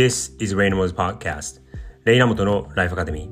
[0.00, 1.60] This is Raynamo's Podcast.
[2.06, 3.30] レイナモトのライフアカデミー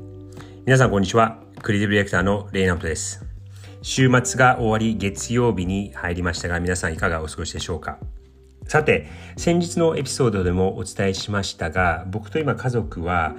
[0.67, 1.39] 皆さんこんにちは。
[1.62, 3.25] クリエイティブディレクターのレイナモトです。
[3.80, 7.96] 週末が終わり月曜日に入りましたが皆さんいかがお過ごしでしょうか。
[8.67, 9.07] さて
[9.39, 13.35] 先日のエピソードでもお伝えしましたが僕と今家族は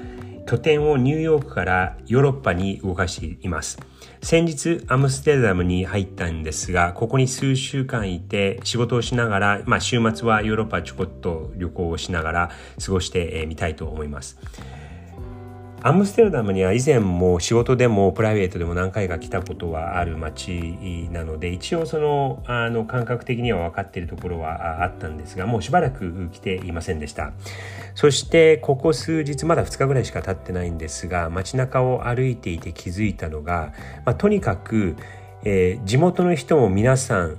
[0.45, 3.79] 拠点をニューヨークからヨーロッパに動かしています。
[4.21, 12.51] 先日アムステルダムに入ったんですが、ここに数週間いて仕事をしながら、まあ週末はヨーロッパちょこっと旅行をしながら
[12.83, 14.37] 過ごしてみたいと思います。
[15.81, 27.31] アムステルダムには以前も仕事でもプライベートでも何回か来たことはある街なので一応そのあの感覚的には分かっているところはあったんですがもうしばらく来ていませんでした。
[27.95, 33.73] そしてここ数日まだ2日ぐらいしか経ってないんですが街中を歩いていて気づいたのが、
[34.05, 34.95] まあ、とにかく、
[35.43, 37.37] えー、地元の人も皆さん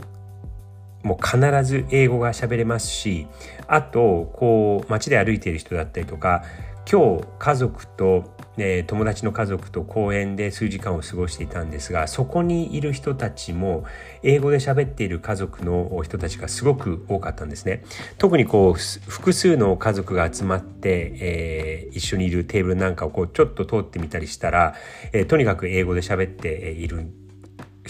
[1.02, 3.27] もう必ず英語が喋れますし
[3.66, 6.45] あとこう街で歩いている人だったりとか
[6.91, 8.24] 今日家族と、
[8.57, 13.85] えー、友達の家族と公園で数時間を過ごしていたんですがそこにいる人たちも
[14.24, 17.85] 英語で喋っている家族の人たちがすごく多かったんですね。
[18.18, 24.74] 特にこう複数の家族が集まって、えー、一緒にいるテーブルなんかをこうちょっと通ってみたりしたら、
[25.13, 27.07] えー、とにかく英語で喋っている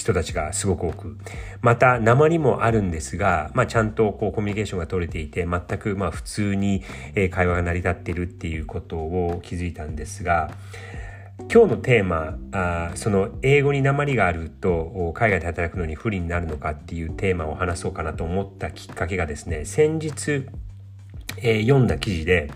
[0.00, 1.16] 人たちがすごく多く
[1.60, 6.82] また鉛もあるんですが、まあ、ちゃんとこうコミュニケーションが取れていて全くまあ普通に
[7.30, 10.50] 会話が成り立っているっていうことを気づいたんですが
[11.52, 20.46] 今日のテーマあその英語に鉛があると海外で働くのに不利になるのかっていうテーマを話そうかなと思ったきっかけがですね先日、
[21.38, 22.50] えー、読んだ記事で、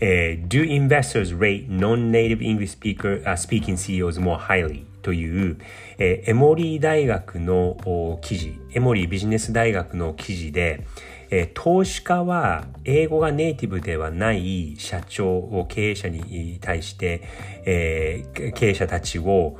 [0.00, 4.89] えー、Do investors rate non-native English speaker、uh, speaking CEOs more highly?
[5.02, 5.58] という、
[5.98, 10.86] えー、エモリー大学の記事、エモリービジネス大学の記事で、
[11.30, 17.22] えー、投資家は英語がネイティブではない社長を、経営者に対して、
[17.64, 19.56] えー、経営者たちを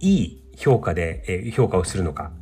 [0.00, 2.32] いい評価で、え、評価をするのか、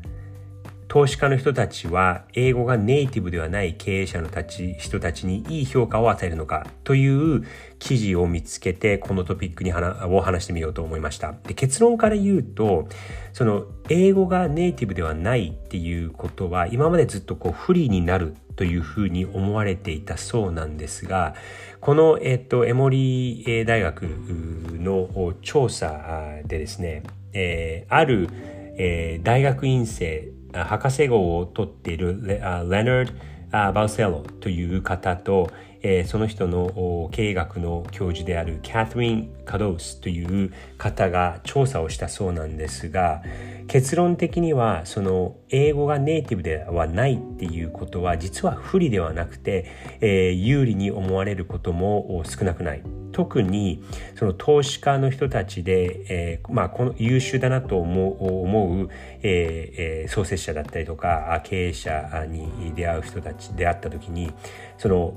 [0.96, 7.44] 投資家の人たちは英語がネイティブではない経営者のたち人たちにいい評価を与えるのかという
[7.78, 11.34] 記事を見つけてこのトピックにを話してみようと思いました。
[11.46, 12.88] で結論から言うと
[13.34, 21.34] その英語がネイティブではないっていうことは今までずっとこう不利になるというふうに思われていたそうなんですが
[21.82, 27.02] この、えっと、エモリー大学の調査でですね、
[27.34, 28.30] えー、ある、
[28.78, 30.32] えー、大学院生
[30.64, 35.50] 博士号を取っているレナード・バウセロという方と、
[35.82, 43.22] え、その人の経営学の教授であるキャトリン・カドースという方が調査をしたそうなんですが
[43.68, 49.66] 結論的にはその英語がネイティブではないっていうことは実は不利ではなくて、
[50.00, 52.82] え、有利に思われることも少なくない。
[53.16, 53.82] 特に
[54.14, 58.90] その投資家の人たちで、えー、まあ、この優秀だなと思う思う、
[59.22, 64.34] えー、創設者だったりとか経営者に出会う人たちであった時に
[64.76, 65.14] その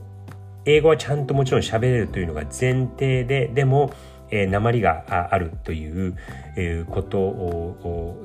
[0.63, 3.91] 英語はちゃんともちろん喋れるというのが前提ででも、
[4.31, 6.15] えー、鉛があるという、
[6.55, 8.15] え、ことを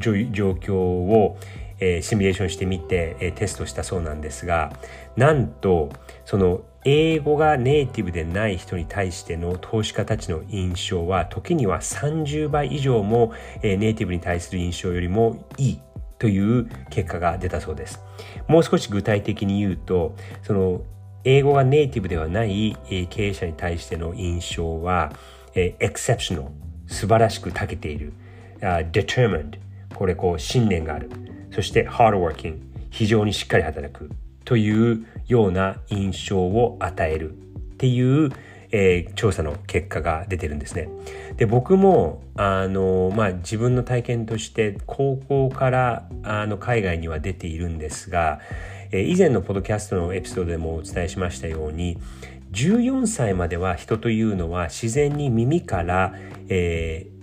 [0.00, 1.38] 状況を、
[1.78, 4.72] え、シミュレーションしてみて、え、テストしたそうなんですが
[5.16, 5.90] なんと
[6.24, 13.32] その英語がネイティブでない人に対しての投資家たちの印象は時には30倍以上も、
[13.62, 15.80] え、ネイティブに対する印象よりもいい
[16.18, 18.00] という結果が出たそうです。
[18.48, 20.82] もう少し具体的に言うとその
[21.24, 22.76] 英語がネイティブではない
[23.10, 25.12] 経営者に対しての印象は、
[25.54, 26.48] え、exceptional
[26.88, 28.12] 素晴らしく長けている、
[28.60, 29.58] uh, determined
[29.94, 31.10] これこう信念がある
[31.52, 32.60] そして hardworking
[32.90, 34.10] 非常にしっかり働く
[34.44, 37.34] というような印象を与えるっ
[37.78, 38.30] ていう、
[38.70, 40.88] えー、調査の結果が出てるんですね。
[41.36, 48.40] で僕もあの、まあ、自分の体験として高校からあの海外には出ているんですが
[48.92, 51.98] え以前のポッドキャストのエピソードでもお伝えしましたように
[52.52, 56.14] 14歳までは人というのは自然に耳から、
[56.48, 57.21] えー、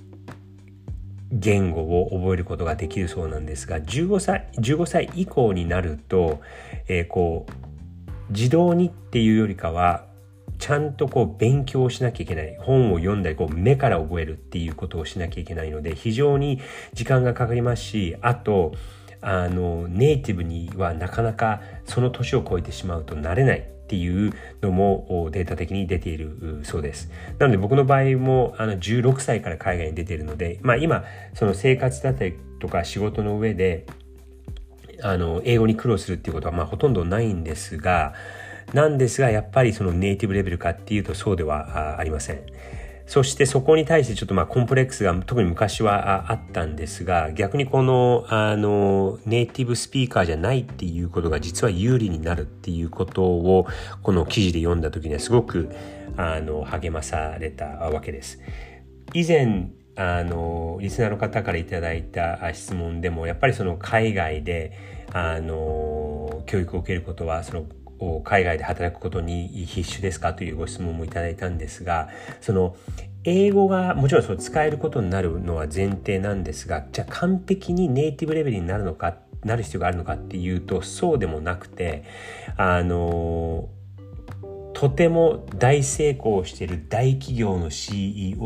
[1.31, 6.42] 言語を覚えることができるそうなんですが15歳 ,15 歳以降になると、
[6.88, 10.06] えー、こう自動にっていうよりかは
[10.58, 12.58] ちゃんとこう勉強しなきゃいけない。
[12.60, 16.60] 本を読んだりこう目から覚えるっていうことをしなきゃいけないので非常に
[16.94, 18.74] 時間がかかりますしあと
[19.22, 23.79] あのネイティブにはなかなかその年を超えてしまうとなれない。
[23.89, 27.09] っていうのもデータ的に出ているそうです。
[27.39, 31.03] なので僕の場合もあの16歳から海外に出ているので、まあ今
[31.33, 33.88] その生活だったりとか仕事の上で
[35.01, 38.13] あの英語に苦労するっていうことはまあほとんどないんですが、
[38.74, 42.41] なんですがやっぱりそのネイティブレベルかっていうとそうではありません。
[43.10, 53.66] そしてそこに対してちょっとまあコンプレックスが特に昔はあったんですが逆にこのあのネイティブスピーカーじゃないっていうことが実は有利になるっていうことを
[54.04, 55.72] この記事で読んだ時にはすごく
[56.18, 58.40] あの励まされたわけです。
[59.16, 64.72] 以前あのリスナーの方からいただいた質問でもやっぱりその海外で
[65.12, 67.66] あの教育を受けることはその
[68.24, 72.10] 海外で働くことに必須ですかというご質問もいただいたんですが
[72.42, 72.75] その
[73.24, 82.04] 英語がもちろんその使えることになるのは前提なんですがじゃあ完璧にネイティブレベルになるのかなる必要があるのかっていうとそうでもなくて
[82.57, 83.69] あの
[84.74, 88.38] とても大成功している大企業の CEO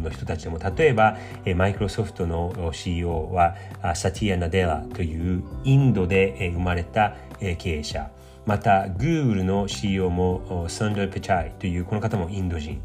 [0.00, 1.16] の人たちでも例えば
[1.56, 3.56] マイクロソフトの CEO は
[3.96, 7.16] サティア・ナデラというインドで生まれた
[7.58, 8.10] 経営者。
[8.46, 12.82] また Google の CEO もサンドル・ペチャイというこの方もインド人。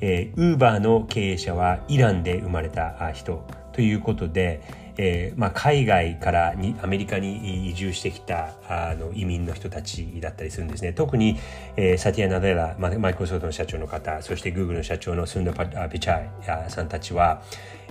[0.00, 4.62] えー、Uber の経営者はイランで生まれた人ということで、
[4.96, 10.92] えーまあ、海外からにアメリカに移住してきたあの移民の人たちだったりするんですね。
[10.92, 11.38] 特に、
[11.76, 17.42] えー、サティア・ナデラ、マイクロソフトの社長の方そして Google の社長のスンド・ピチャイさんたちは、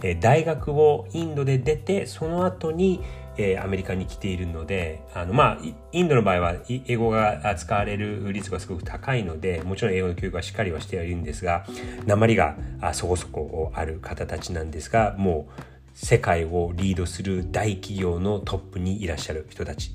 [0.03, 3.01] えー、大学をインドで出てその後に
[3.41, 5.57] えー、アメリカに来ているのであのまあ
[5.94, 11.65] インドの場合は英語が使われる率がすごく高いのでもちろん英語の教育はしっかりはしてはいるんですが
[12.06, 12.57] 鉛が
[12.91, 15.62] そこそこある方たちなんですがもう
[15.94, 19.92] 世界をリードする大企業のトップにいらっしゃる人たち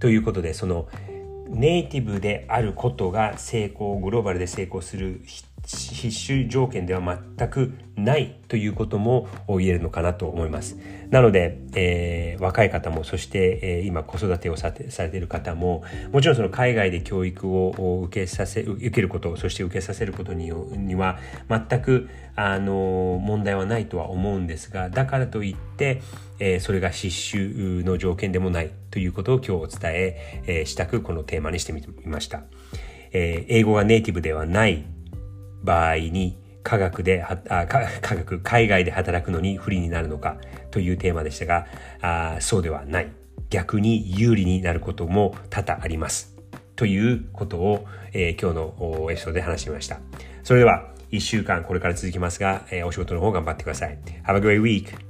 [0.00, 0.88] ということでその
[1.48, 7.00] ネイティブであることが成功グローバルで成功する人必須条件では
[7.36, 10.78] 全くないということも言えるのかなと思います。
[11.10, 21.18] なので、えー、若い方もそして、えー、今子育てをさされている方ももちろんその海外で教育を受けさせ受けることそして受けさせることにには
[21.48, 26.02] 全くあの問題はないとは思うんですがだからといって、
[26.40, 32.42] えー、それが必須の条件でもないということを今日お伝ええー、したくこのテーマにしてみました。
[33.14, 34.84] えー、英語がネイティブではない
[35.64, 40.38] 場合に科学であ科学海外で働くのに不利になるのか
[40.70, 41.66] というテーマでしたが
[42.00, 43.10] あそうではない。
[43.50, 46.34] 逆に有利になることも多々あります。
[46.76, 50.00] ということを、えー、今日のエピソードで話しました。
[50.42, 53.98] それでは1週間これから続きますが、えー、お仕事の方頑張ってください。
[54.24, 55.03] Have a great week!